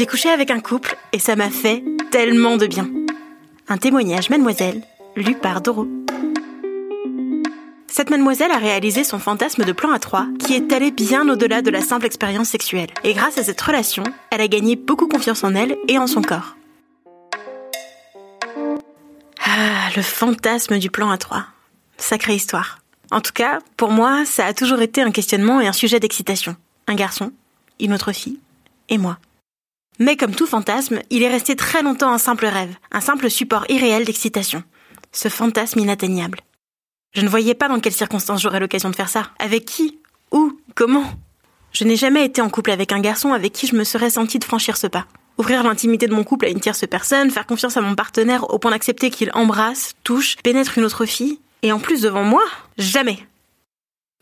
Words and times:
J'ai 0.00 0.06
couché 0.06 0.30
avec 0.30 0.50
un 0.50 0.60
couple 0.60 0.96
et 1.12 1.18
ça 1.18 1.36
m'a 1.36 1.50
fait 1.50 1.84
tellement 2.10 2.56
de 2.56 2.66
bien. 2.66 2.88
Un 3.68 3.76
témoignage 3.76 4.30
mademoiselle, 4.30 4.80
lu 5.14 5.34
par 5.34 5.60
Doro. 5.60 5.86
Cette 7.86 8.08
mademoiselle 8.08 8.50
a 8.50 8.56
réalisé 8.56 9.04
son 9.04 9.18
fantasme 9.18 9.62
de 9.66 9.72
plan 9.72 9.92
à 9.92 9.98
trois, 9.98 10.26
qui 10.38 10.54
est 10.54 10.72
allé 10.72 10.90
bien 10.90 11.28
au-delà 11.28 11.60
de 11.60 11.68
la 11.68 11.82
simple 11.82 12.06
expérience 12.06 12.48
sexuelle. 12.48 12.88
Et 13.04 13.12
grâce 13.12 13.36
à 13.36 13.44
cette 13.44 13.60
relation, 13.60 14.02
elle 14.30 14.40
a 14.40 14.48
gagné 14.48 14.74
beaucoup 14.74 15.06
confiance 15.06 15.44
en 15.44 15.54
elle 15.54 15.76
et 15.86 15.98
en 15.98 16.06
son 16.06 16.22
corps. 16.22 16.56
Ah, 19.44 19.90
le 19.94 20.00
fantasme 20.00 20.78
du 20.78 20.88
plan 20.88 21.10
à 21.10 21.18
trois. 21.18 21.44
Sacrée 21.98 22.36
histoire. 22.36 22.78
En 23.10 23.20
tout 23.20 23.34
cas, 23.34 23.58
pour 23.76 23.90
moi, 23.90 24.24
ça 24.24 24.46
a 24.46 24.54
toujours 24.54 24.80
été 24.80 25.02
un 25.02 25.10
questionnement 25.10 25.60
et 25.60 25.66
un 25.66 25.74
sujet 25.74 26.00
d'excitation. 26.00 26.56
Un 26.86 26.94
garçon, 26.94 27.32
une 27.78 27.92
autre 27.92 28.12
fille, 28.12 28.40
et 28.88 28.96
moi. 28.96 29.18
Mais 29.98 30.16
comme 30.16 30.34
tout 30.34 30.46
fantasme, 30.46 31.00
il 31.10 31.22
est 31.22 31.28
resté 31.30 31.56
très 31.56 31.82
longtemps 31.82 32.12
un 32.12 32.18
simple 32.18 32.46
rêve, 32.46 32.74
un 32.92 33.00
simple 33.00 33.30
support 33.30 33.66
irréel 33.68 34.04
d'excitation. 34.04 34.62
Ce 35.12 35.28
fantasme 35.28 35.80
inatteignable. 35.80 36.40
Je 37.12 37.22
ne 37.22 37.28
voyais 37.28 37.54
pas 37.54 37.68
dans 37.68 37.80
quelles 37.80 37.92
circonstances 37.92 38.42
j'aurais 38.42 38.60
l'occasion 38.60 38.90
de 38.90 38.96
faire 38.96 39.08
ça. 39.08 39.30
Avec 39.38 39.64
qui 39.64 39.98
Où 40.30 40.58
Comment 40.74 41.04
Je 41.72 41.84
n'ai 41.84 41.96
jamais 41.96 42.24
été 42.24 42.40
en 42.40 42.48
couple 42.48 42.70
avec 42.70 42.92
un 42.92 43.00
garçon 43.00 43.32
avec 43.32 43.52
qui 43.52 43.66
je 43.66 43.74
me 43.74 43.84
serais 43.84 44.10
sentie 44.10 44.38
de 44.38 44.44
franchir 44.44 44.76
ce 44.76 44.86
pas. 44.86 45.06
Ouvrir 45.36 45.62
l'intimité 45.64 46.06
de 46.06 46.14
mon 46.14 46.22
couple 46.22 46.44
à 46.44 46.48
une 46.50 46.60
tierce 46.60 46.86
personne, 46.86 47.30
faire 47.30 47.46
confiance 47.46 47.76
à 47.76 47.80
mon 47.80 47.94
partenaire 47.94 48.48
au 48.50 48.58
point 48.58 48.70
d'accepter 48.70 49.10
qu'il 49.10 49.30
embrasse, 49.34 49.94
touche, 50.04 50.36
pénètre 50.36 50.78
une 50.78 50.84
autre 50.84 51.04
fille, 51.04 51.40
et 51.62 51.72
en 51.72 51.78
plus 51.78 52.02
devant 52.02 52.24
moi 52.24 52.42
Jamais. 52.78 53.18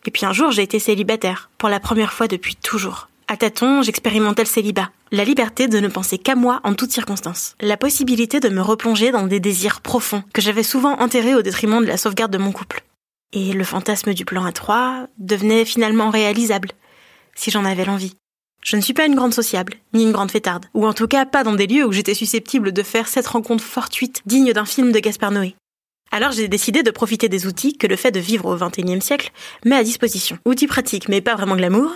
Et 0.06 0.10
puis 0.10 0.24
un 0.24 0.32
jour, 0.32 0.50
j'ai 0.50 0.62
été 0.62 0.78
célibataire, 0.78 1.50
pour 1.58 1.68
la 1.68 1.80
première 1.80 2.14
fois 2.14 2.28
depuis 2.28 2.56
toujours. 2.56 3.08
À 3.30 3.36
tâtons, 3.36 3.82
j'expérimentais 3.82 4.42
le 4.42 4.48
célibat. 4.48 4.90
La 5.12 5.22
liberté 5.22 5.68
de 5.68 5.80
ne 5.80 5.88
penser 5.88 6.16
qu'à 6.16 6.34
moi 6.34 6.60
en 6.64 6.72
toutes 6.72 6.92
circonstances. 6.92 7.56
La 7.60 7.76
possibilité 7.76 8.40
de 8.40 8.48
me 8.48 8.62
replonger 8.62 9.10
dans 9.10 9.26
des 9.26 9.38
désirs 9.38 9.82
profonds 9.82 10.24
que 10.32 10.40
j'avais 10.40 10.62
souvent 10.62 10.98
enterrés 10.98 11.34
au 11.34 11.42
détriment 11.42 11.82
de 11.82 11.86
la 11.86 11.98
sauvegarde 11.98 12.32
de 12.32 12.38
mon 12.38 12.52
couple. 12.52 12.82
Et 13.34 13.52
le 13.52 13.64
fantasme 13.64 14.14
du 14.14 14.24
plan 14.24 14.46
à 14.46 14.52
trois 14.52 15.08
devenait 15.18 15.66
finalement 15.66 16.08
réalisable, 16.08 16.70
si 17.34 17.50
j'en 17.50 17.66
avais 17.66 17.84
l'envie. 17.84 18.14
Je 18.64 18.76
ne 18.76 18.80
suis 18.80 18.94
pas 18.94 19.04
une 19.04 19.14
grande 19.14 19.34
sociable, 19.34 19.74
ni 19.92 20.04
une 20.04 20.12
grande 20.12 20.30
fêtarde, 20.30 20.64
ou 20.72 20.86
en 20.86 20.94
tout 20.94 21.06
cas 21.06 21.26
pas 21.26 21.44
dans 21.44 21.54
des 21.54 21.66
lieux 21.66 21.84
où 21.84 21.92
j'étais 21.92 22.14
susceptible 22.14 22.72
de 22.72 22.82
faire 22.82 23.08
cette 23.08 23.26
rencontre 23.26 23.62
fortuite 23.62 24.22
digne 24.24 24.54
d'un 24.54 24.64
film 24.64 24.90
de 24.90 25.00
Gaspard 25.00 25.32
Noé. 25.32 25.54
Alors 26.10 26.32
j'ai 26.32 26.48
décidé 26.48 26.82
de 26.82 26.90
profiter 26.90 27.28
des 27.28 27.46
outils 27.46 27.76
que 27.76 27.86
le 27.86 27.96
fait 27.96 28.10
de 28.10 28.20
vivre 28.20 28.46
au 28.46 28.56
XXIe 28.56 29.02
siècle 29.02 29.32
met 29.66 29.76
à 29.76 29.84
disposition. 29.84 30.38
Outils 30.46 30.66
pratiques 30.66 31.10
mais 31.10 31.20
pas 31.20 31.34
vraiment 31.34 31.56
glamour, 31.56 31.92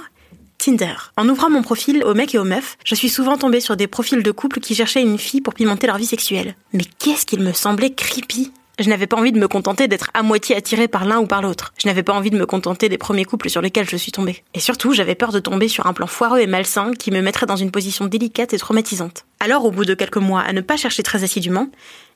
Tinder. 0.63 0.95
En 1.17 1.29
ouvrant 1.29 1.51
mon 1.51 1.63
profil 1.63 2.05
aux 2.05 2.15
mecs 2.15 2.37
et 2.37 2.39
aux 2.39 2.45
meufs, 2.45 2.79
je 2.85 2.95
suis 2.95 3.09
souvent 3.09 3.37
tombée 3.37 3.59
sur 3.59 3.77
des 3.77 3.89
profils 3.89 4.23
de 4.23 4.31
couples 4.31 4.61
qui 4.61 4.77
cherchaient 4.77 5.03
une 5.03 5.19
fille 5.19 5.41
pour 5.41 5.55
pimenter 5.55 5.89
leur 5.89 5.99
vie 5.99 6.07
sexuelle. 6.07 6.55
Mais 6.73 6.85
qu'est-ce 7.01 7.27
qu'il 7.27 7.41
me 7.41 7.53
semblait 7.53 7.91
creepy? 7.91 8.53
Je 8.79 8.89
n'avais 8.89 9.09
pas 9.09 9.17
envie 9.17 9.33
de 9.33 9.41
me 9.41 9.48
contenter 9.48 9.89
d'être 9.89 10.13
à 10.14 10.23
moitié 10.23 10.55
attirée 10.55 10.86
par 10.86 11.05
l'un 11.05 11.19
ou 11.19 11.27
par 11.27 11.42
l'autre. 11.42 11.75
Je 11.79 11.89
n'avais 11.89 12.05
pas 12.05 12.13
envie 12.13 12.31
de 12.31 12.39
me 12.39 12.47
contenter 12.47 12.89
des 12.89 12.97
premiers 12.97 13.25
couples 13.25 13.51
sur 13.51 13.61
lesquels 13.61 13.89
je 13.89 13.97
suis 13.97 14.13
tombée. 14.13 14.45
Et 14.55 14.61
surtout, 14.61 14.92
j'avais 14.92 15.17
peur 15.17 15.33
de 15.33 15.41
tomber 15.41 15.67
sur 15.67 15.86
un 15.89 15.92
plan 15.95 16.07
foireux 16.07 16.39
et 16.39 16.47
malsain 16.47 16.92
qui 16.92 17.11
me 17.11 17.23
mettrait 17.23 17.47
dans 17.47 17.57
une 17.57 17.73
position 17.73 18.07
délicate 18.07 18.55
et 18.55 18.59
traumatisante. 18.59 19.25
Alors, 19.41 19.65
au 19.65 19.73
bout 19.73 19.85
de 19.85 19.95
quelques 19.95 20.17
mois 20.17 20.42
à 20.42 20.53
ne 20.53 20.61
pas 20.61 20.77
chercher 20.77 21.03
très 21.03 21.25
assidûment, 21.25 21.70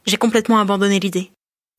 j'ai 0.06 0.18
complètement 0.18 0.60
abandonné 0.60 1.00
l'idée. 1.00 1.32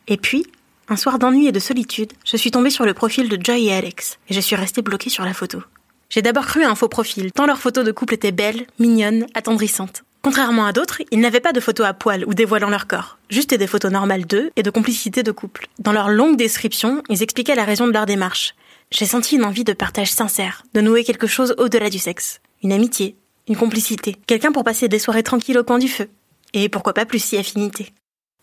Et 0.09 0.17
puis, 0.17 0.45
un 0.89 0.97
soir 0.97 1.17
d'ennui 1.17 1.47
et 1.47 1.53
de 1.53 1.59
solitude, 1.59 2.11
je 2.25 2.35
suis 2.35 2.51
tombée 2.51 2.71
sur 2.71 2.83
le 2.83 2.93
profil 2.93 3.29
de 3.29 3.41
Joy 3.41 3.67
et 3.67 3.73
Alex, 3.73 4.19
et 4.29 4.33
je 4.33 4.41
suis 4.41 4.57
restée 4.57 4.81
bloquée 4.81 5.09
sur 5.09 5.23
la 5.23 5.33
photo. 5.33 5.61
J'ai 6.09 6.21
d'abord 6.21 6.45
cru 6.45 6.63
à 6.63 6.69
un 6.69 6.75
faux 6.75 6.87
profil, 6.87 7.31
tant 7.33 7.45
leurs 7.45 7.59
photos 7.59 7.83
de 7.83 7.91
couple 7.91 8.13
étaient 8.13 8.31
belles, 8.31 8.65
mignonnes, 8.79 9.27
attendrissantes. 9.33 10.03
Contrairement 10.21 10.65
à 10.65 10.73
d'autres, 10.73 11.01
ils 11.11 11.19
n'avaient 11.19 11.39
pas 11.39 11.53
de 11.53 11.59
photos 11.59 11.85
à 11.85 11.93
poil 11.93 12.25
ou 12.25 12.33
dévoilant 12.33 12.69
leur 12.69 12.87
corps, 12.87 13.17
juste 13.29 13.53
des 13.53 13.67
photos 13.67 13.91
normales 13.91 14.25
d'eux 14.25 14.51
et 14.55 14.63
de 14.63 14.69
complicité 14.69 15.23
de 15.23 15.31
couple. 15.31 15.67
Dans 15.79 15.91
leur 15.91 16.09
longue 16.09 16.37
description, 16.37 17.03
ils 17.09 17.23
expliquaient 17.23 17.55
la 17.55 17.65
raison 17.65 17.87
de 17.87 17.93
leur 17.93 18.05
démarche. 18.05 18.55
J'ai 18.91 19.05
senti 19.05 19.35
une 19.35 19.45
envie 19.45 19.63
de 19.63 19.73
partage 19.73 20.11
sincère, 20.11 20.63
de 20.73 20.81
nouer 20.81 21.03
quelque 21.03 21.27
chose 21.27 21.55
au-delà 21.57 21.89
du 21.89 21.99
sexe. 21.99 22.39
Une 22.63 22.71
amitié, 22.71 23.15
une 23.47 23.57
complicité, 23.57 24.15
quelqu'un 24.27 24.51
pour 24.51 24.63
passer 24.63 24.87
des 24.87 24.99
soirées 24.99 25.23
tranquilles 25.23 25.57
au 25.57 25.63
coin 25.63 25.77
du 25.77 25.87
feu. 25.87 26.09
Et 26.53 26.69
pourquoi 26.69 26.93
pas 26.93 27.05
plus 27.05 27.23
si 27.23 27.37
affinité. 27.37 27.93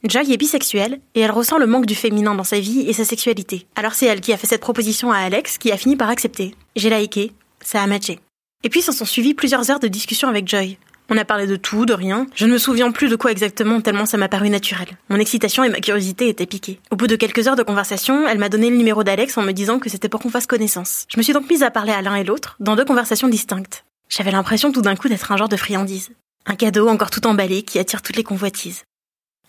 Joy 0.04 0.32
est 0.32 0.36
bisexuelle 0.36 1.00
et 1.14 1.20
elle 1.20 1.30
ressent 1.30 1.56
le 1.56 1.66
manque 1.66 1.86
du 1.86 1.94
féminin 1.94 2.34
dans 2.34 2.44
sa 2.44 2.60
vie 2.60 2.80
et 2.88 2.92
sa 2.92 3.06
sexualité. 3.06 3.66
Alors 3.74 3.94
c'est 3.94 4.04
elle 4.04 4.20
qui 4.20 4.34
a 4.34 4.36
fait 4.36 4.46
cette 4.46 4.60
proposition 4.60 5.10
à 5.12 5.18
Alex 5.18 5.56
qui 5.56 5.72
a 5.72 5.78
fini 5.78 5.96
par 5.96 6.10
accepter. 6.10 6.54
J'ai 6.76 6.90
liké, 6.90 7.32
ça 7.64 7.82
a 7.82 7.86
matché. 7.86 8.20
Et 8.62 8.68
puis 8.68 8.82
s'en 8.82 8.92
sont 8.92 9.04
suivis 9.04 9.34
plusieurs 9.34 9.70
heures 9.70 9.80
de 9.80 9.88
discussion 9.88 10.28
avec 10.28 10.46
Joy. 10.48 10.78
On 11.10 11.18
a 11.18 11.24
parlé 11.26 11.46
de 11.46 11.56
tout, 11.56 11.84
de 11.84 11.92
rien. 11.92 12.26
Je 12.34 12.46
ne 12.46 12.52
me 12.52 12.58
souviens 12.58 12.90
plus 12.90 13.10
de 13.10 13.16
quoi 13.16 13.30
exactement 13.30 13.80
tellement 13.82 14.06
ça 14.06 14.16
m'a 14.16 14.28
paru 14.28 14.48
naturel. 14.48 14.88
Mon 15.10 15.18
excitation 15.18 15.62
et 15.62 15.68
ma 15.68 15.80
curiosité 15.80 16.28
étaient 16.28 16.46
piquées. 16.46 16.80
Au 16.90 16.96
bout 16.96 17.06
de 17.06 17.16
quelques 17.16 17.46
heures 17.46 17.56
de 17.56 17.62
conversation, 17.62 18.26
elle 18.26 18.38
m'a 18.38 18.48
donné 18.48 18.70
le 18.70 18.76
numéro 18.76 19.04
d'Alex 19.04 19.36
en 19.36 19.42
me 19.42 19.52
disant 19.52 19.78
que 19.78 19.90
c'était 19.90 20.08
pour 20.08 20.20
qu'on 20.20 20.30
fasse 20.30 20.46
connaissance. 20.46 21.04
Je 21.08 21.18
me 21.18 21.22
suis 21.22 21.34
donc 21.34 21.50
mise 21.50 21.62
à 21.62 21.70
parler 21.70 21.92
à 21.92 22.00
l'un 22.00 22.14
et 22.14 22.24
l'autre, 22.24 22.56
dans 22.58 22.74
deux 22.74 22.86
conversations 22.86 23.28
distinctes. 23.28 23.84
J'avais 24.08 24.30
l'impression 24.30 24.72
tout 24.72 24.80
d'un 24.80 24.96
coup 24.96 25.08
d'être 25.08 25.30
un 25.30 25.36
genre 25.36 25.48
de 25.48 25.56
friandise. 25.56 26.10
Un 26.46 26.56
cadeau 26.56 26.88
encore 26.88 27.10
tout 27.10 27.26
emballé 27.26 27.62
qui 27.62 27.78
attire 27.78 28.00
toutes 28.00 28.16
les 28.16 28.24
convoitises. 28.24 28.84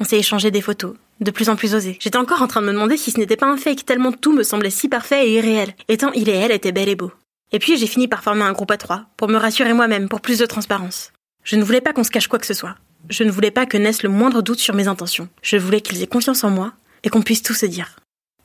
On 0.02 0.04
s'est 0.04 0.20
échangé 0.20 0.52
des 0.52 0.62
photos, 0.62 0.96
de 1.22 1.32
plus 1.32 1.48
en 1.48 1.56
plus 1.56 1.74
osées. 1.74 1.98
J'étais 2.02 2.18
encore 2.18 2.42
en 2.42 2.48
train 2.48 2.62
de 2.62 2.68
me 2.68 2.74
demander 2.74 2.98
si 2.98 3.12
ce 3.12 3.18
n'était 3.18 3.38
pas 3.38 3.48
un 3.48 3.56
fake, 3.56 3.86
tellement 3.86 4.12
tout 4.12 4.34
me 4.34 4.44
semblait 4.44 4.70
si 4.70 4.90
parfait 4.90 5.30
et 5.30 5.36
irréel, 5.36 5.74
et 5.88 5.98
tant 5.98 6.12
il 6.12 6.28
et 6.28 6.34
elle 6.34 6.52
étaient 6.52 6.74
bel 6.74 6.90
et 6.90 6.96
beaux. 6.96 7.14
Et 7.52 7.60
puis 7.60 7.78
j'ai 7.78 7.88
fini 7.88 8.08
par 8.08 8.24
former 8.24 8.44
un 8.44 8.54
groupe 8.54 8.72
à 8.72 8.78
trois, 8.78 9.06
pour 9.18 9.28
me 9.28 9.38
rassurer 9.38 9.74
moi-même, 9.74 10.10
pour 10.10 10.22
plus 10.22 10.40
de 10.40 10.46
transparence. 10.46 11.12
Je 11.44 11.56
ne 11.56 11.64
voulais 11.64 11.82
pas 11.82 11.94
qu'on 11.94 12.04
se 12.04 12.12
cache 12.12 12.28
quoi 12.28 12.40
que 12.40 12.48
ce 12.48 12.54
soit. 12.54 12.76
Je 13.10 13.24
ne 13.24 13.32
voulais 13.32 13.52
pas 13.52 13.66
que 13.66 13.78
naisse 13.78 14.04
le 14.04 14.10
moindre 14.10 14.42
doute 14.42 14.60
sur 14.60 14.74
mes 14.74 14.88
intentions. 14.88 15.30
Je 15.42 15.58
voulais 15.58 15.82
qu'ils 15.82 16.02
aient 16.02 16.08
confiance 16.08 16.44
en 16.44 16.50
moi 16.50 16.74
et 17.04 17.10
qu'on 17.10 17.22
puisse 17.22 17.44
tout 17.44 17.54
se 17.54 17.66
dire. 17.66 17.96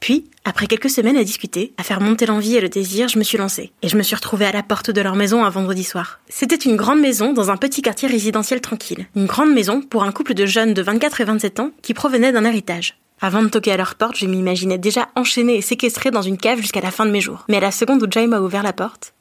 Puis, 0.00 0.30
après 0.46 0.66
quelques 0.66 0.88
semaines 0.88 1.18
à 1.18 1.24
discuter, 1.24 1.74
à 1.76 1.82
faire 1.82 2.00
monter 2.00 2.24
l'envie 2.24 2.56
et 2.56 2.60
le 2.60 2.70
désir, 2.70 3.08
je 3.08 3.18
me 3.18 3.22
suis 3.22 3.36
lancée. 3.36 3.70
Et 3.82 3.88
je 3.88 3.96
me 3.96 4.02
suis 4.02 4.16
retrouvée 4.16 4.46
à 4.46 4.52
la 4.52 4.62
porte 4.62 4.90
de 4.90 5.00
leur 5.00 5.14
maison 5.14 5.44
un 5.44 5.50
vendredi 5.50 5.84
soir. 5.84 6.20
C'était 6.28 6.56
une 6.56 6.76
grande 6.76 7.00
maison 7.00 7.34
dans 7.34 7.50
un 7.50 7.58
petit 7.58 7.82
quartier 7.82 8.08
résidentiel 8.08 8.62
tranquille. 8.62 9.06
Une 9.14 9.26
grande 9.26 9.52
maison 9.52 9.82
pour 9.82 10.04
un 10.04 10.12
couple 10.12 10.32
de 10.32 10.46
jeunes 10.46 10.72
de 10.72 10.82
24 10.82 11.20
et 11.20 11.24
27 11.24 11.60
ans 11.60 11.70
qui 11.82 11.92
provenaient 11.92 12.32
d'un 12.32 12.46
héritage. 12.46 12.98
Avant 13.22 13.42
de 13.42 13.48
toquer 13.48 13.72
à 13.72 13.76
leur 13.76 13.96
porte, 13.96 14.16
je 14.16 14.24
m'imaginais 14.24 14.78
déjà 14.78 15.08
enchaînée 15.14 15.56
et 15.56 15.62
séquestrée 15.62 16.10
dans 16.10 16.22
une 16.22 16.38
cave 16.38 16.60
jusqu'à 16.60 16.80
la 16.80 16.90
fin 16.90 17.04
de 17.04 17.10
mes 17.10 17.20
jours. 17.20 17.44
Mais 17.48 17.58
à 17.58 17.60
la 17.60 17.70
seconde 17.70 18.02
où 18.02 18.10
Joy 18.10 18.26
m'a 18.26 18.40
ouvert 18.40 18.62
la 18.62 18.72
porte, 18.72 19.12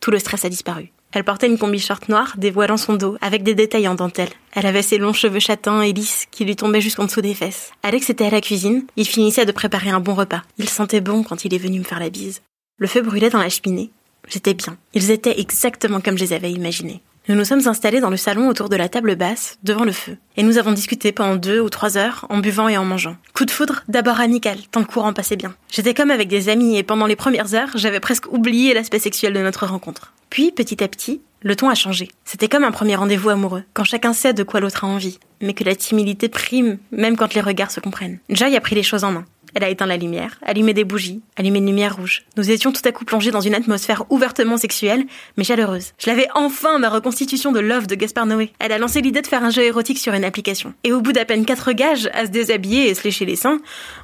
tout 0.00 0.10
le 0.10 0.18
stress 0.18 0.46
a 0.46 0.48
disparu. 0.48 0.90
Elle 1.12 1.24
portait 1.24 1.48
une 1.48 1.58
combi 1.58 1.78
short 1.78 2.08
noire 2.08 2.32
dévoilant 2.38 2.78
son 2.78 2.94
dos, 2.94 3.18
avec 3.20 3.42
des 3.42 3.54
détails 3.54 3.86
en 3.88 3.94
dentelle. 3.94 4.30
Elle 4.52 4.64
avait 4.64 4.80
ses 4.80 4.96
longs 4.96 5.12
cheveux 5.12 5.38
châtains 5.38 5.82
et 5.82 5.92
lisses 5.92 6.26
qui 6.30 6.46
lui 6.46 6.56
tombaient 6.56 6.80
jusqu'en 6.80 7.04
dessous 7.04 7.20
des 7.20 7.34
fesses. 7.34 7.72
Alex 7.82 8.08
était 8.08 8.24
à 8.24 8.30
la 8.30 8.40
cuisine, 8.40 8.86
il 8.96 9.06
finissait 9.06 9.44
de 9.44 9.52
préparer 9.52 9.90
un 9.90 10.00
bon 10.00 10.14
repas. 10.14 10.42
Il 10.56 10.70
sentait 10.70 11.02
bon 11.02 11.22
quand 11.22 11.44
il 11.44 11.52
est 11.52 11.58
venu 11.58 11.80
me 11.80 11.84
faire 11.84 12.00
la 12.00 12.08
bise. 12.08 12.40
Le 12.78 12.86
feu 12.86 13.02
brûlait 13.02 13.28
dans 13.28 13.38
la 13.38 13.50
cheminée. 13.50 13.90
J'étais 14.28 14.54
bien. 14.54 14.78
Ils 14.94 15.10
étaient 15.10 15.38
exactement 15.38 16.00
comme 16.00 16.16
je 16.16 16.24
les 16.24 16.32
avais 16.32 16.52
imaginés. 16.52 17.02
Nous 17.28 17.36
nous 17.36 17.44
sommes 17.44 17.68
installés 17.68 18.00
dans 18.00 18.10
le 18.10 18.16
salon 18.16 18.48
autour 18.48 18.68
de 18.68 18.74
la 18.74 18.88
table 18.88 19.14
basse, 19.14 19.58
devant 19.62 19.84
le 19.84 19.92
feu. 19.92 20.16
Et 20.36 20.42
nous 20.42 20.58
avons 20.58 20.72
discuté 20.72 21.12
pendant 21.12 21.36
deux 21.36 21.60
ou 21.60 21.70
trois 21.70 21.96
heures, 21.96 22.26
en 22.30 22.38
buvant 22.38 22.68
et 22.68 22.76
en 22.76 22.84
mangeant. 22.84 23.16
Coup 23.32 23.44
de 23.44 23.50
foudre, 23.52 23.84
d'abord 23.86 24.18
amical, 24.18 24.58
tant 24.72 24.80
le 24.80 24.86
courant 24.86 25.12
passait 25.12 25.36
bien. 25.36 25.54
J'étais 25.70 25.94
comme 25.94 26.10
avec 26.10 26.26
des 26.26 26.48
amis 26.48 26.76
et 26.76 26.82
pendant 26.82 27.06
les 27.06 27.14
premières 27.14 27.54
heures, 27.54 27.70
j'avais 27.76 28.00
presque 28.00 28.26
oublié 28.32 28.74
l'aspect 28.74 28.98
sexuel 28.98 29.34
de 29.34 29.40
notre 29.40 29.66
rencontre. 29.66 30.12
Puis, 30.30 30.50
petit 30.50 30.82
à 30.82 30.88
petit, 30.88 31.20
le 31.42 31.54
ton 31.54 31.68
a 31.68 31.76
changé. 31.76 32.08
C'était 32.24 32.48
comme 32.48 32.64
un 32.64 32.72
premier 32.72 32.96
rendez-vous 32.96 33.30
amoureux, 33.30 33.62
quand 33.72 33.84
chacun 33.84 34.12
sait 34.12 34.34
de 34.34 34.42
quoi 34.42 34.58
l'autre 34.58 34.84
a 34.84 34.88
envie, 34.88 35.20
mais 35.40 35.54
que 35.54 35.62
la 35.62 35.76
timidité 35.76 36.28
prime, 36.28 36.78
même 36.90 37.16
quand 37.16 37.34
les 37.34 37.40
regards 37.40 37.70
se 37.70 37.78
comprennent. 37.80 38.18
Joy 38.30 38.56
a 38.56 38.60
pris 38.60 38.74
les 38.74 38.82
choses 38.82 39.04
en 39.04 39.12
main. 39.12 39.24
Elle 39.54 39.64
a 39.64 39.68
éteint 39.68 39.86
la 39.86 39.96
lumière, 39.96 40.38
allumé 40.42 40.74
des 40.74 40.84
bougies, 40.84 41.20
allumé 41.36 41.58
une 41.58 41.66
lumière 41.66 41.96
rouge. 41.96 42.24
Nous 42.36 42.50
étions 42.50 42.72
tout 42.72 42.82
à 42.84 42.92
coup 42.92 43.04
plongés 43.04 43.30
dans 43.30 43.40
une 43.40 43.54
atmosphère 43.54 44.04
ouvertement 44.10 44.56
sexuelle, 44.56 45.04
mais 45.36 45.44
chaleureuse. 45.44 45.92
Je 45.98 46.08
l'avais 46.08 46.28
enfin 46.34 46.78
ma 46.78 46.88
reconstitution 46.88 47.52
de 47.52 47.60
Love 47.60 47.86
de 47.86 47.94
Gaspard 47.94 48.26
Noé. 48.26 48.52
Elle 48.58 48.72
a 48.72 48.78
lancé 48.78 49.00
l'idée 49.00 49.22
de 49.22 49.26
faire 49.26 49.44
un 49.44 49.50
jeu 49.50 49.62
érotique 49.62 49.98
sur 49.98 50.14
une 50.14 50.24
application. 50.24 50.74
Et 50.84 50.92
au 50.92 51.00
bout 51.00 51.12
d'à 51.12 51.24
peine 51.24 51.44
quatre 51.44 51.72
gages 51.72 52.08
à 52.14 52.26
se 52.26 52.30
déshabiller 52.30 52.88
et 52.88 52.94
se 52.94 53.04
lécher 53.04 53.24
les 53.24 53.36
seins, 53.36 53.58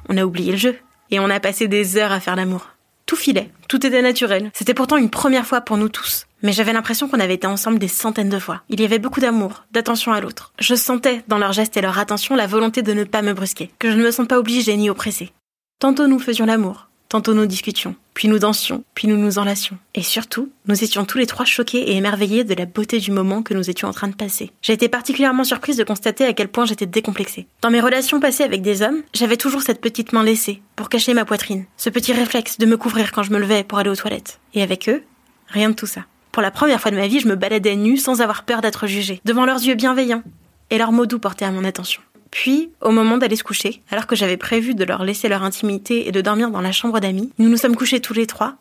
on 0.07 0.17
a 0.17 0.23
oublié 0.23 0.51
le 0.51 0.57
jeu. 0.57 0.75
Et 1.11 1.19
on 1.19 1.29
a 1.29 1.39
passé 1.39 1.67
des 1.67 1.97
heures 1.97 2.11
à 2.11 2.19
faire 2.19 2.35
l'amour. 2.35 2.69
Tout 3.07 3.15
filait, 3.15 3.49
tout 3.67 3.83
était 3.87 4.03
naturel. 4.03 4.51
C'était 4.53 4.75
pourtant 4.75 4.97
une 4.97 5.09
première 5.09 5.47
fois 5.47 5.61
pour 5.61 5.77
nous 5.77 5.89
tous. 5.89 6.27
Mais 6.43 6.51
j'avais 6.51 6.73
l'impression 6.73 7.07
qu'on 7.07 7.19
avait 7.19 7.33
été 7.33 7.47
ensemble 7.47 7.79
des 7.79 7.87
centaines 7.87 8.29
de 8.29 8.37
fois. 8.39 8.61
Il 8.69 8.79
y 8.79 8.85
avait 8.85 8.99
beaucoup 8.99 9.19
d'amour, 9.19 9.65
d'attention 9.71 10.13
à 10.13 10.21
l'autre. 10.21 10.53
Je 10.59 10.75
sentais 10.75 11.23
dans 11.27 11.39
leurs 11.39 11.51
gestes 11.51 11.75
et 11.75 11.81
leur 11.81 11.97
attention 11.97 12.35
la 12.35 12.45
volonté 12.45 12.83
de 12.83 12.93
ne 12.93 13.03
pas 13.03 13.23
me 13.23 13.33
brusquer, 13.33 13.71
que 13.79 13.89
je 13.89 13.97
ne 13.97 14.03
me 14.03 14.11
sens 14.11 14.27
pas 14.27 14.37
obligée 14.37 14.77
ni 14.77 14.91
oppressée. 14.91 15.31
Tantôt 15.79 16.07
nous 16.07 16.19
faisions 16.19 16.45
l'amour, 16.45 16.89
tantôt 17.07 17.33
nous 17.33 17.45
discutions, 17.45 17.95
puis 18.13 18.27
nous 18.27 18.37
dansions, 18.37 18.83
puis 18.95 19.07
nous 19.07 19.15
nous 19.15 19.39
enlacions. 19.39 19.77
Et 19.95 20.03
surtout, 20.03 20.51
nous 20.67 20.83
étions 20.83 21.05
tous 21.05 21.17
les 21.17 21.25
trois 21.25 21.45
choqués 21.45 21.91
et 21.91 21.95
émerveillés 21.95 22.43
de 22.43 22.53
la 22.53 22.65
beauté 22.65 22.99
du 22.99 23.11
moment 23.11 23.43
que 23.43 23.53
nous 23.53 23.69
étions 23.69 23.87
en 23.87 23.93
train 23.93 24.09
de 24.09 24.13
passer. 24.13 24.51
J'ai 24.61 24.73
été 24.73 24.89
particulièrement 24.89 25.45
surprise 25.45 25.77
de 25.77 25.85
constater 25.85 26.25
à 26.25 26.33
quel 26.33 26.49
point 26.49 26.65
j'étais 26.65 26.85
décomplexée. 26.85 27.47
Dans 27.61 27.69
mes 27.69 27.79
relations 27.79 28.19
passées 28.19 28.43
avec 28.43 28.61
des 28.61 28.81
hommes, 28.81 29.03
j'avais 29.13 29.37
toujours 29.37 29.61
cette 29.61 29.79
petite 29.79 30.11
main 30.11 30.21
laissée 30.21 30.61
pour 30.75 30.89
cacher 30.89 31.13
ma 31.13 31.23
poitrine, 31.23 31.63
ce 31.77 31.89
petit 31.89 32.11
réflexe 32.11 32.57
de 32.57 32.65
me 32.65 32.75
couvrir 32.75 33.13
quand 33.13 33.23
je 33.23 33.31
me 33.31 33.39
levais 33.39 33.63
pour 33.63 33.77
aller 33.77 33.89
aux 33.89 33.95
toilettes. 33.95 34.41
Et 34.53 34.61
avec 34.61 34.89
eux, 34.89 35.01
rien 35.47 35.69
de 35.69 35.75
tout 35.75 35.87
ça. 35.87 36.03
Pour 36.33 36.41
la 36.41 36.51
première 36.51 36.81
fois 36.81 36.91
de 36.91 36.97
ma 36.97 37.07
vie, 37.07 37.21
je 37.21 37.29
me 37.29 37.37
baladais 37.37 37.77
nue 37.77 37.95
sans 37.95 38.19
avoir 38.19 38.43
peur 38.43 38.59
d'être 38.59 38.85
jugée, 38.85 39.21
devant 39.23 39.45
leurs 39.45 39.63
yeux 39.63 39.75
bienveillants 39.75 40.23
et 40.71 40.77
leurs 40.77 40.91
mots 40.91 41.05
doux 41.05 41.19
portés 41.19 41.45
à 41.45 41.51
mon 41.51 41.63
attention. 41.63 42.01
Puis, 42.31 42.71
au 42.81 42.91
moment 42.91 43.17
d'aller 43.17 43.35
se 43.35 43.43
coucher, 43.43 43.81
alors 43.89 44.07
que 44.07 44.15
j'avais 44.15 44.37
prévu 44.37 44.75
de 44.75 44.83
leur 44.83 45.03
laisser 45.03 45.29
leur 45.29 45.43
intimité 45.43 46.07
et 46.07 46.11
de 46.11 46.21
dormir 46.21 46.51
dans 46.51 46.61
la 46.61 46.71
chambre 46.71 46.99
d'amis, 46.99 47.31
nous 47.39 47.49
nous 47.49 47.57
sommes 47.57 47.75
couchés 47.75 47.99
tous 47.99 48.13
les 48.13 48.27
trois 48.27 48.55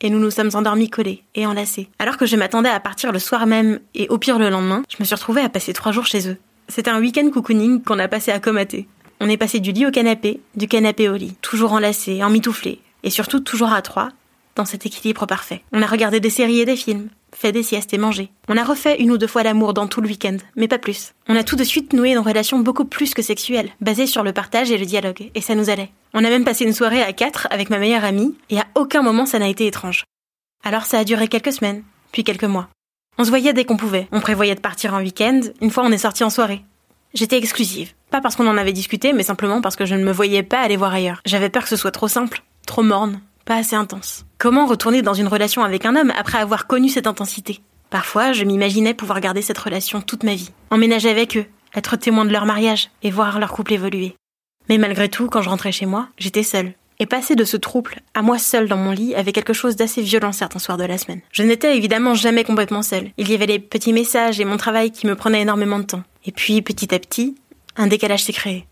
et 0.00 0.10
nous 0.10 0.20
nous 0.20 0.30
sommes 0.30 0.50
endormis 0.54 0.88
collés 0.88 1.24
et 1.34 1.46
enlacés. 1.46 1.88
Alors 1.98 2.16
que 2.16 2.26
je 2.26 2.36
m'attendais 2.36 2.68
à 2.68 2.80
partir 2.80 3.12
le 3.12 3.18
soir 3.18 3.46
même 3.46 3.80
et 3.94 4.08
au 4.08 4.18
pire 4.18 4.38
le 4.38 4.50
lendemain, 4.50 4.82
je 4.88 4.96
me 5.00 5.04
suis 5.04 5.14
retrouvée 5.14 5.40
à 5.40 5.48
passer 5.48 5.72
trois 5.72 5.92
jours 5.92 6.06
chez 6.06 6.28
eux. 6.28 6.36
C'était 6.68 6.90
un 6.90 7.00
week-end 7.00 7.28
cocooning 7.30 7.82
qu'on 7.82 7.98
a 7.98 8.08
passé 8.08 8.30
à 8.30 8.38
comater. 8.38 8.86
On 9.20 9.28
est 9.28 9.36
passé 9.36 9.58
du 9.58 9.72
lit 9.72 9.86
au 9.86 9.90
canapé, 9.90 10.40
du 10.54 10.68
canapé 10.68 11.08
au 11.08 11.16
lit, 11.16 11.34
toujours 11.42 11.72
enlacés, 11.72 12.22
emmitouflés, 12.22 12.80
et 13.02 13.10
surtout 13.10 13.40
toujours 13.40 13.72
à 13.72 13.82
trois, 13.82 14.10
dans 14.58 14.66
cet 14.66 14.84
équilibre 14.84 15.24
parfait. 15.26 15.62
On 15.72 15.80
a 15.80 15.86
regardé 15.86 16.20
des 16.20 16.30
séries 16.30 16.60
et 16.60 16.66
des 16.66 16.76
films, 16.76 17.08
fait 17.34 17.52
des 17.52 17.62
siestes 17.62 17.94
et 17.94 17.98
mangé. 17.98 18.30
On 18.48 18.56
a 18.56 18.64
refait 18.64 19.00
une 19.00 19.10
ou 19.10 19.18
deux 19.18 19.26
fois 19.26 19.42
l'amour 19.42 19.72
dans 19.72 19.86
tout 19.86 20.00
le 20.00 20.08
week-end, 20.08 20.36
mais 20.56 20.68
pas 20.68 20.78
plus. 20.78 21.14
On 21.28 21.36
a 21.36 21.44
tout 21.44 21.56
de 21.56 21.64
suite 21.64 21.92
noué 21.92 22.10
une 22.10 22.18
relation 22.18 22.58
beaucoup 22.58 22.84
plus 22.84 23.14
que 23.14 23.22
sexuelle, 23.22 23.70
basée 23.80 24.06
sur 24.06 24.22
le 24.22 24.32
partage 24.32 24.70
et 24.70 24.78
le 24.78 24.84
dialogue, 24.84 25.30
et 25.34 25.40
ça 25.40 25.54
nous 25.54 25.70
allait. 25.70 25.90
On 26.12 26.24
a 26.24 26.28
même 26.28 26.44
passé 26.44 26.64
une 26.64 26.72
soirée 26.72 27.02
à 27.02 27.12
quatre 27.12 27.46
avec 27.50 27.70
ma 27.70 27.78
meilleure 27.78 28.04
amie, 28.04 28.34
et 28.50 28.58
à 28.58 28.66
aucun 28.74 29.02
moment 29.02 29.26
ça 29.26 29.38
n'a 29.38 29.48
été 29.48 29.66
étrange. 29.66 30.04
Alors 30.64 30.84
ça 30.84 30.98
a 30.98 31.04
duré 31.04 31.28
quelques 31.28 31.52
semaines, 31.52 31.84
puis 32.12 32.24
quelques 32.24 32.44
mois. 32.44 32.68
On 33.16 33.24
se 33.24 33.30
voyait 33.30 33.52
dès 33.52 33.64
qu'on 33.64 33.76
pouvait. 33.76 34.08
On 34.12 34.20
prévoyait 34.20 34.54
de 34.54 34.60
partir 34.60 34.94
en 34.94 34.98
week-end, 34.98 35.40
une 35.60 35.70
fois 35.70 35.84
on 35.84 35.92
est 35.92 35.98
sorti 35.98 36.24
en 36.24 36.30
soirée. 36.30 36.62
J'étais 37.14 37.38
exclusive. 37.38 37.92
Pas 38.10 38.20
parce 38.20 38.36
qu'on 38.36 38.46
en 38.46 38.58
avait 38.58 38.72
discuté, 38.72 39.12
mais 39.12 39.22
simplement 39.22 39.60
parce 39.60 39.76
que 39.76 39.86
je 39.86 39.94
ne 39.94 40.04
me 40.04 40.12
voyais 40.12 40.42
pas 40.42 40.60
aller 40.60 40.76
voir 40.76 40.92
ailleurs. 40.92 41.20
J'avais 41.26 41.48
peur 41.48 41.62
que 41.62 41.68
ce 41.68 41.76
soit 41.76 41.90
trop 41.90 42.08
simple, 42.08 42.42
trop 42.66 42.82
morne, 42.82 43.20
pas 43.44 43.56
assez 43.56 43.76
intense. 43.76 44.24
Comment 44.38 44.66
retourner 44.66 45.02
dans 45.02 45.14
une 45.14 45.26
relation 45.26 45.64
avec 45.64 45.84
un 45.84 45.96
homme 45.96 46.12
après 46.16 46.38
avoir 46.38 46.68
connu 46.68 46.88
cette 46.88 47.08
intensité? 47.08 47.58
Parfois, 47.90 48.32
je 48.32 48.44
m'imaginais 48.44 48.94
pouvoir 48.94 49.18
garder 49.18 49.42
cette 49.42 49.58
relation 49.58 50.00
toute 50.00 50.22
ma 50.22 50.36
vie, 50.36 50.52
emménager 50.70 51.10
avec 51.10 51.36
eux, 51.36 51.46
être 51.74 51.96
témoin 51.96 52.24
de 52.24 52.30
leur 52.30 52.46
mariage 52.46 52.88
et 53.02 53.10
voir 53.10 53.40
leur 53.40 53.50
couple 53.50 53.72
évoluer. 53.72 54.14
Mais 54.68 54.78
malgré 54.78 55.08
tout, 55.08 55.26
quand 55.26 55.42
je 55.42 55.48
rentrais 55.48 55.72
chez 55.72 55.86
moi, 55.86 56.08
j'étais 56.18 56.44
seule. 56.44 56.74
Et 57.00 57.06
passer 57.06 57.34
de 57.34 57.42
ce 57.42 57.56
trouble 57.56 57.96
à 58.14 58.22
moi 58.22 58.38
seule 58.38 58.68
dans 58.68 58.76
mon 58.76 58.92
lit 58.92 59.12
avait 59.16 59.32
quelque 59.32 59.52
chose 59.52 59.74
d'assez 59.74 60.02
violent 60.02 60.30
certains 60.30 60.60
soirs 60.60 60.78
de 60.78 60.84
la 60.84 60.98
semaine. 60.98 61.20
Je 61.32 61.42
n'étais 61.42 61.76
évidemment 61.76 62.14
jamais 62.14 62.44
complètement 62.44 62.82
seule. 62.82 63.10
Il 63.18 63.28
y 63.28 63.34
avait 63.34 63.46
les 63.46 63.58
petits 63.58 63.92
messages 63.92 64.38
et 64.38 64.44
mon 64.44 64.56
travail 64.56 64.92
qui 64.92 65.08
me 65.08 65.16
prenaient 65.16 65.42
énormément 65.42 65.80
de 65.80 65.84
temps. 65.84 66.04
Et 66.24 66.30
puis, 66.30 66.62
petit 66.62 66.94
à 66.94 67.00
petit, 67.00 67.34
un 67.76 67.88
décalage 67.88 68.22
s'est 68.22 68.32
créé. 68.32 68.66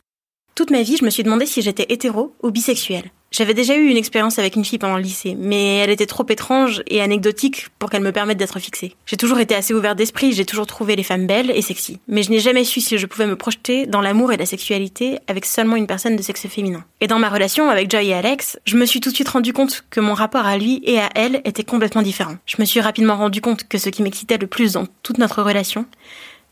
Toute 0.54 0.70
ma 0.70 0.82
vie, 0.82 0.96
je 0.96 1.04
me 1.04 1.10
suis 1.10 1.24
demandé 1.24 1.44
si 1.44 1.60
j'étais 1.60 1.86
hétéro 1.88 2.36
ou 2.44 2.52
bisexuelle. 2.52 3.10
J'avais 3.32 3.54
déjà 3.54 3.76
eu 3.76 3.88
une 3.88 3.96
expérience 3.96 4.38
avec 4.38 4.56
une 4.56 4.64
fille 4.64 4.78
pendant 4.78 4.96
le 4.96 5.02
lycée, 5.02 5.36
mais 5.38 5.78
elle 5.78 5.90
était 5.90 6.06
trop 6.06 6.24
étrange 6.28 6.82
et 6.86 7.02
anecdotique 7.02 7.66
pour 7.78 7.90
qu'elle 7.90 8.02
me 8.02 8.12
permette 8.12 8.38
d'être 8.38 8.58
fixée. 8.60 8.94
J'ai 9.04 9.16
toujours 9.16 9.40
été 9.40 9.54
assez 9.54 9.74
ouverte 9.74 9.98
d'esprit, 9.98 10.32
j'ai 10.32 10.44
toujours 10.44 10.66
trouvé 10.66 10.96
les 10.96 11.02
femmes 11.02 11.26
belles 11.26 11.50
et 11.50 11.60
sexy, 11.60 11.98
mais 12.08 12.22
je 12.22 12.30
n'ai 12.30 12.38
jamais 12.38 12.64
su 12.64 12.80
si 12.80 12.98
je 12.98 13.06
pouvais 13.06 13.26
me 13.26 13.36
projeter 13.36 13.86
dans 13.86 14.00
l'amour 14.00 14.32
et 14.32 14.36
la 14.36 14.46
sexualité 14.46 15.18
avec 15.26 15.44
seulement 15.44 15.76
une 15.76 15.88
personne 15.88 16.16
de 16.16 16.22
sexe 16.22 16.46
féminin. 16.46 16.84
Et 17.00 17.08
dans 17.08 17.18
ma 17.18 17.28
relation 17.28 17.68
avec 17.68 17.90
Joy 17.90 18.08
et 18.08 18.14
Alex, 18.14 18.58
je 18.64 18.76
me 18.76 18.86
suis 18.86 19.00
tout 19.00 19.10
de 19.10 19.14
suite 19.14 19.28
rendu 19.28 19.52
compte 19.52 19.84
que 19.90 20.00
mon 20.00 20.14
rapport 20.14 20.46
à 20.46 20.56
lui 20.56 20.80
et 20.84 21.00
à 21.00 21.10
elle 21.14 21.42
était 21.44 21.64
complètement 21.64 22.02
différent. 22.02 22.36
Je 22.46 22.56
me 22.60 22.64
suis 22.64 22.80
rapidement 22.80 23.16
rendu 23.16 23.40
compte 23.40 23.68
que 23.68 23.78
ce 23.78 23.90
qui 23.90 24.02
m'excitait 24.02 24.38
le 24.38 24.46
plus 24.46 24.74
dans 24.74 24.86
toute 25.02 25.18
notre 25.18 25.42
relation, 25.42 25.84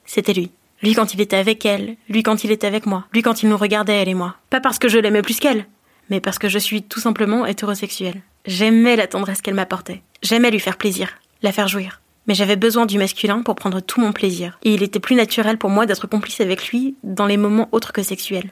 c'était 0.04 0.34
lui. 0.34 0.50
Lui 0.82 0.92
quand 0.92 1.14
il 1.14 1.20
était 1.20 1.36
avec 1.36 1.64
elle, 1.64 1.96
lui 2.10 2.22
quand 2.22 2.44
il 2.44 2.50
était 2.50 2.66
avec 2.66 2.84
moi, 2.84 3.06
lui 3.12 3.22
quand 3.22 3.42
il 3.42 3.48
nous 3.48 3.56
regardait, 3.56 4.02
elle 4.02 4.08
et 4.08 4.14
moi. 4.14 4.36
Pas 4.50 4.60
parce 4.60 4.78
que 4.78 4.88
je 4.88 4.98
l'aimais 4.98 5.22
plus 5.22 5.38
qu'elle, 5.38 5.66
mais 6.10 6.20
parce 6.20 6.38
que 6.38 6.48
je 6.48 6.58
suis 6.58 6.82
tout 6.82 7.00
simplement 7.00 7.46
hétérosexuelle. 7.46 8.22
J'aimais 8.46 8.96
la 8.96 9.06
tendresse 9.06 9.40
qu'elle 9.40 9.54
m'apportait. 9.54 10.02
J'aimais 10.22 10.50
lui 10.50 10.60
faire 10.60 10.76
plaisir, 10.76 11.10
la 11.42 11.52
faire 11.52 11.68
jouir. 11.68 12.00
Mais 12.26 12.34
j'avais 12.34 12.56
besoin 12.56 12.86
du 12.86 12.98
masculin 12.98 13.42
pour 13.42 13.54
prendre 13.54 13.80
tout 13.80 14.00
mon 14.00 14.12
plaisir. 14.12 14.58
Et 14.62 14.74
il 14.74 14.82
était 14.82 15.00
plus 15.00 15.16
naturel 15.16 15.58
pour 15.58 15.70
moi 15.70 15.86
d'être 15.86 16.06
complice 16.06 16.40
avec 16.40 16.68
lui 16.68 16.96
dans 17.02 17.26
les 17.26 17.36
moments 17.36 17.68
autres 17.72 17.92
que 17.92 18.02
sexuels. 18.02 18.50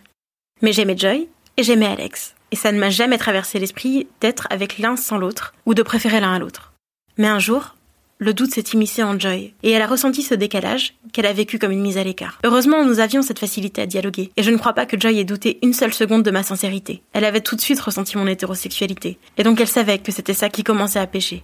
Mais 0.61 0.73
j'aimais 0.73 0.97
Joy 0.97 1.29
et 1.57 1.63
j'aimais 1.63 1.87
Alex. 1.87 2.35
Et 2.51 2.57
ça 2.57 2.71
ne 2.71 2.79
m'a 2.79 2.91
jamais 2.91 3.19
traversé 3.19 3.59
l'esprit 3.59 4.07
d'être 4.21 4.47
avec 4.51 4.79
l'un 4.79 4.97
sans 4.97 5.17
l'autre 5.17 5.55
ou 5.65 5.75
de 5.75 5.83
préférer 5.83 6.21
l'un 6.21 6.35
à 6.35 6.39
l'autre. 6.39 6.73
Mais 7.17 7.29
un 7.29 7.39
jour, 7.39 7.77
le 8.23 8.35
doute 8.35 8.53
s'est 8.53 8.63
immiscé 8.73 9.03
en 9.03 9.19
Joy, 9.19 9.53
et 9.65 9.73
elle 9.73 9.83
a 9.83 9.87
ressenti 9.89 10.23
ce 10.23 10.35
décalage 10.35 10.95
qu'elle 11.13 11.27
a 11.27 11.33
vécu 11.33 11.59
comme 11.59 11.73
une 11.73 11.83
mise 11.83 11.99
à 11.99 12.05
l'écart. 12.05 12.39
Heureusement, 12.45 12.85
nous 12.85 13.01
avions 13.01 13.21
cette 13.21 13.41
facilité 13.41 13.83
à 13.83 13.87
dialoguer, 13.87 14.31
et 14.37 14.45
je 14.45 14.51
ne 14.53 14.59
crois 14.59 14.75
pas 14.75 14.87
que 14.87 14.99
Joy 14.99 15.19
ait 15.19 15.25
douté 15.25 15.59
une 15.61 15.73
seule 15.73 15.93
seconde 15.93 16.23
de 16.23 16.31
ma 16.31 16.45
sincérité. 16.45 17.03
Elle 17.15 17.25
avait 17.25 17.41
tout 17.41 17.57
de 17.57 17.61
suite 17.61 17.81
ressenti 17.81 18.17
mon 18.17 18.29
hétérosexualité, 18.29 19.19
et 19.39 19.43
donc 19.43 19.61
elle 19.61 19.67
savait 19.67 19.99
que 19.99 20.13
c'était 20.13 20.35
ça 20.35 20.51
qui 20.51 20.63
commençait 20.63 21.01
à 21.01 21.07
pêcher. 21.09 21.43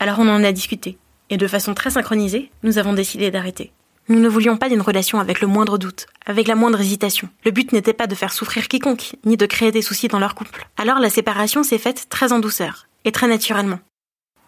Alors 0.00 0.18
on 0.18 0.28
en 0.28 0.42
a 0.42 0.50
discuté, 0.50 0.98
et 1.30 1.36
de 1.36 1.46
façon 1.46 1.74
très 1.74 1.90
synchronisée, 1.90 2.50
nous 2.64 2.78
avons 2.78 2.92
décidé 2.92 3.30
d'arrêter. 3.30 3.70
Nous 4.08 4.18
ne 4.18 4.28
voulions 4.28 4.56
pas 4.56 4.68
d'une 4.68 4.82
relation 4.82 5.20
avec 5.20 5.40
le 5.40 5.46
moindre 5.46 5.78
doute, 5.78 6.08
avec 6.26 6.48
la 6.48 6.56
moindre 6.56 6.80
hésitation. 6.80 7.28
Le 7.44 7.52
but 7.52 7.72
n'était 7.72 7.92
pas 7.92 8.08
de 8.08 8.16
faire 8.16 8.32
souffrir 8.32 8.66
quiconque, 8.66 9.14
ni 9.24 9.36
de 9.36 9.46
créer 9.46 9.70
des 9.70 9.82
soucis 9.82 10.08
dans 10.08 10.18
leur 10.18 10.34
couple. 10.34 10.66
Alors 10.76 10.98
la 10.98 11.10
séparation 11.10 11.62
s'est 11.62 11.78
faite 11.78 12.06
très 12.08 12.32
en 12.32 12.40
douceur, 12.40 12.88
et 13.04 13.12
très 13.12 13.28
naturellement. 13.28 13.78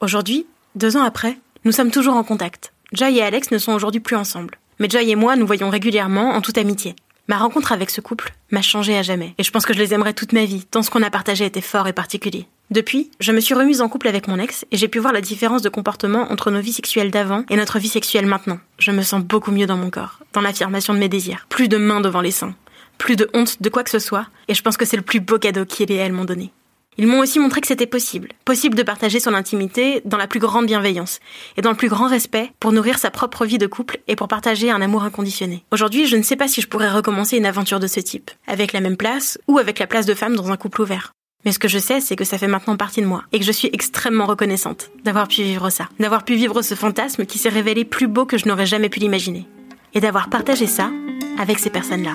Aujourd'hui, 0.00 0.46
deux 0.74 0.96
ans 0.96 1.02
après, 1.02 1.38
nous 1.64 1.72
sommes 1.72 1.90
toujours 1.90 2.14
en 2.14 2.24
contact. 2.24 2.72
Joy 2.92 3.18
et 3.18 3.22
Alex 3.22 3.50
ne 3.50 3.58
sont 3.58 3.72
aujourd'hui 3.72 4.00
plus 4.00 4.16
ensemble. 4.16 4.58
Mais 4.78 4.88
Joy 4.88 5.10
et 5.10 5.16
moi 5.16 5.36
nous 5.36 5.46
voyons 5.46 5.70
régulièrement 5.70 6.30
en 6.30 6.40
toute 6.40 6.58
amitié. 6.58 6.94
Ma 7.26 7.36
rencontre 7.36 7.72
avec 7.72 7.90
ce 7.90 8.00
couple 8.00 8.32
m'a 8.50 8.62
changé 8.62 8.96
à 8.96 9.02
jamais. 9.02 9.34
Et 9.36 9.42
je 9.42 9.50
pense 9.50 9.66
que 9.66 9.74
je 9.74 9.78
les 9.78 9.92
aimerai 9.92 10.14
toute 10.14 10.32
ma 10.32 10.44
vie, 10.44 10.64
tant 10.64 10.82
ce 10.82 10.90
qu'on 10.90 11.02
a 11.02 11.10
partagé 11.10 11.44
était 11.44 11.60
fort 11.60 11.86
et 11.86 11.92
particulier. 11.92 12.46
Depuis, 12.70 13.10
je 13.20 13.32
me 13.32 13.40
suis 13.40 13.54
remise 13.54 13.80
en 13.80 13.88
couple 13.88 14.08
avec 14.08 14.28
mon 14.28 14.38
ex 14.38 14.64
et 14.70 14.76
j'ai 14.76 14.88
pu 14.88 14.98
voir 14.98 15.12
la 15.12 15.20
différence 15.20 15.62
de 15.62 15.68
comportement 15.68 16.30
entre 16.30 16.50
nos 16.50 16.60
vies 16.60 16.72
sexuelles 16.72 17.10
d'avant 17.10 17.44
et 17.50 17.56
notre 17.56 17.78
vie 17.78 17.88
sexuelle 17.88 18.26
maintenant. 18.26 18.60
Je 18.78 18.92
me 18.92 19.02
sens 19.02 19.22
beaucoup 19.22 19.50
mieux 19.50 19.66
dans 19.66 19.76
mon 19.76 19.90
corps, 19.90 20.20
dans 20.32 20.40
l'affirmation 20.40 20.94
de 20.94 20.98
mes 20.98 21.08
désirs. 21.08 21.46
Plus 21.48 21.68
de 21.68 21.76
mains 21.76 22.00
devant 22.00 22.20
les 22.20 22.30
seins. 22.30 22.54
Plus 22.98 23.16
de 23.16 23.28
honte 23.34 23.60
de 23.60 23.68
quoi 23.68 23.84
que 23.84 23.90
ce 23.90 23.98
soit. 23.98 24.26
Et 24.48 24.54
je 24.54 24.62
pense 24.62 24.76
que 24.76 24.84
c'est 24.84 24.96
le 24.96 25.02
plus 25.02 25.20
beau 25.20 25.38
cadeau 25.38 25.64
qu'il 25.64 25.90
et 25.90 25.96
elle 25.96 26.12
m'ont 26.12 26.24
donné. 26.24 26.52
Ils 27.00 27.06
m'ont 27.06 27.20
aussi 27.20 27.38
montré 27.38 27.60
que 27.60 27.68
c'était 27.68 27.86
possible. 27.86 28.32
Possible 28.44 28.76
de 28.76 28.82
partager 28.82 29.20
son 29.20 29.32
intimité 29.32 30.02
dans 30.04 30.16
la 30.16 30.26
plus 30.26 30.40
grande 30.40 30.66
bienveillance 30.66 31.20
et 31.56 31.62
dans 31.62 31.70
le 31.70 31.76
plus 31.76 31.88
grand 31.88 32.08
respect 32.08 32.50
pour 32.58 32.72
nourrir 32.72 32.98
sa 32.98 33.12
propre 33.12 33.46
vie 33.46 33.58
de 33.58 33.68
couple 33.68 34.00
et 34.08 34.16
pour 34.16 34.26
partager 34.26 34.72
un 34.72 34.82
amour 34.82 35.04
inconditionné. 35.04 35.62
Aujourd'hui, 35.70 36.08
je 36.08 36.16
ne 36.16 36.22
sais 36.22 36.34
pas 36.34 36.48
si 36.48 36.60
je 36.60 36.66
pourrais 36.66 36.90
recommencer 36.90 37.36
une 37.36 37.46
aventure 37.46 37.78
de 37.78 37.86
ce 37.86 38.00
type, 38.00 38.32
avec 38.48 38.72
la 38.72 38.80
même 38.80 38.96
place 38.96 39.38
ou 39.46 39.58
avec 39.58 39.78
la 39.78 39.86
place 39.86 40.06
de 40.06 40.14
femme 40.14 40.34
dans 40.34 40.50
un 40.50 40.56
couple 40.56 40.82
ouvert. 40.82 41.12
Mais 41.44 41.52
ce 41.52 41.60
que 41.60 41.68
je 41.68 41.78
sais, 41.78 42.00
c'est 42.00 42.16
que 42.16 42.24
ça 42.24 42.36
fait 42.36 42.48
maintenant 42.48 42.76
partie 42.76 43.00
de 43.00 43.06
moi 43.06 43.22
et 43.32 43.38
que 43.38 43.44
je 43.44 43.52
suis 43.52 43.70
extrêmement 43.72 44.26
reconnaissante 44.26 44.90
d'avoir 45.04 45.28
pu 45.28 45.42
vivre 45.42 45.70
ça, 45.70 45.88
d'avoir 46.00 46.24
pu 46.24 46.34
vivre 46.34 46.62
ce 46.62 46.74
fantasme 46.74 47.26
qui 47.26 47.38
s'est 47.38 47.48
révélé 47.48 47.84
plus 47.84 48.08
beau 48.08 48.26
que 48.26 48.38
je 48.38 48.48
n'aurais 48.48 48.66
jamais 48.66 48.88
pu 48.88 48.98
l'imaginer 48.98 49.46
et 49.94 50.00
d'avoir 50.00 50.30
partagé 50.30 50.66
ça 50.66 50.90
avec 51.38 51.60
ces 51.60 51.70
personnes-là. 51.70 52.14